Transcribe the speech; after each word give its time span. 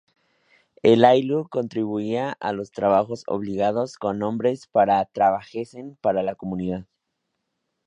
El 0.81 1.05
ayllu 1.05 1.47
contribuía 1.47 2.35
a 2.39 2.53
los 2.53 2.71
trabajos 2.71 3.23
obligados 3.27 3.97
con 3.99 4.23
hombres 4.23 4.65
para 4.65 5.05
trabajasen 5.05 5.95
para 6.01 6.23
la 6.23 6.33
comunidad. 6.33 6.87